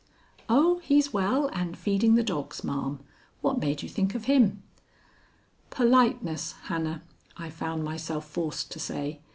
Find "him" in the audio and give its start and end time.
4.25-4.63